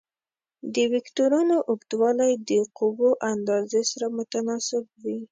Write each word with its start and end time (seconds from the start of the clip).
د 0.73 0.75
وکتورونو 0.93 1.55
اوږدوالی 1.69 2.31
د 2.49 2.51
قوو 2.77 3.09
اندازې 3.33 3.81
سره 3.91 4.05
متناسب 4.17 4.83
وي. 5.03 5.19